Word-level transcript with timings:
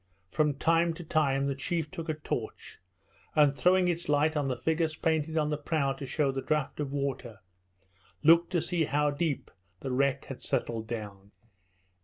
From 0.31 0.55
time 0.55 0.95
to 0.95 1.03
time 1.03 1.45
the 1.45 1.53
chief 1.53 1.91
took 1.91 2.09
a 2.09 2.15
torch, 2.15 2.79
and 3.35 3.53
throwing 3.53 3.87
its 3.87 4.09
light 4.09 4.35
on 4.35 4.47
the 4.47 4.57
figures 4.57 4.95
painted 4.95 5.37
on 5.37 5.51
the 5.51 5.59
prow 5.59 5.93
to 5.93 6.07
show 6.07 6.31
the 6.31 6.41
draught 6.41 6.79
of 6.79 6.91
water, 6.91 7.39
looked 8.23 8.49
to 8.53 8.61
see 8.61 8.85
how 8.85 9.11
deep 9.11 9.51
the 9.81 9.91
wreck 9.91 10.25
had 10.25 10.41
settled 10.41 10.87
down. 10.87 11.29